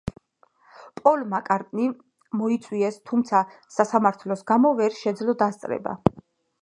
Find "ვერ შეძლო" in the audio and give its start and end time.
4.81-5.37